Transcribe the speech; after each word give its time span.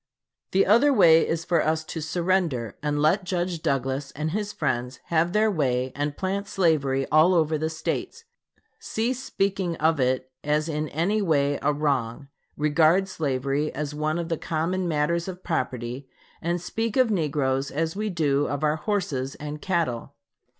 The 0.49 0.65
other 0.65 0.91
way 0.91 1.27
is 1.27 1.45
for 1.45 1.63
us 1.63 1.83
to 1.83 2.01
surrender 2.01 2.75
and 2.81 2.99
let 2.99 3.23
Judge 3.23 3.61
Douglas 3.61 4.09
and 4.15 4.31
his 4.31 4.51
friends 4.51 4.99
have 5.09 5.31
their 5.31 5.51
way 5.51 5.91
and 5.95 6.17
plant 6.17 6.47
slavery 6.47 7.05
over 7.11 7.55
all 7.55 7.59
the 7.59 7.69
States; 7.69 8.23
cease 8.79 9.23
speaking 9.23 9.75
of 9.75 9.99
it 9.99 10.31
as 10.43 10.67
in 10.67 10.89
any 10.89 11.21
way 11.21 11.59
a 11.61 11.71
wrong; 11.71 12.29
regard 12.57 13.07
slavery 13.09 13.71
as 13.75 13.93
one 13.93 14.17
of 14.17 14.29
the 14.29 14.39
common 14.39 14.87
matters 14.87 15.27
of 15.27 15.43
property 15.43 16.09
and 16.41 16.59
speak 16.59 16.97
of 16.97 17.11
negroes 17.11 17.69
as 17.69 17.95
we 17.95 18.09
do 18.09 18.47
of 18.47 18.63
our 18.63 18.77
horses 18.77 19.35
and 19.35 19.61
cattle. 19.61 20.15